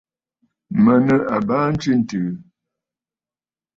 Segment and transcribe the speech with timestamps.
[0.83, 2.33] Mə̀ nɨ̂ àbaa ntswêntɨ̀ɨ̀.